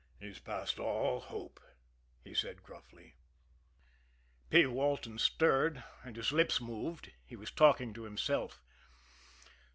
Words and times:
"He's 0.19 0.39
past 0.39 0.79
all 0.79 1.19
hope," 1.19 1.59
he 2.23 2.33
said 2.33 2.63
gruffly. 2.63 3.13
P. 4.49 4.65
Walton 4.65 5.19
stirred, 5.19 5.83
and 6.03 6.15
his 6.15 6.31
lips 6.31 6.59
moved 6.59 7.11
he 7.23 7.35
was 7.35 7.51
talking 7.51 7.93
to 7.93 8.01
himself. 8.05 8.63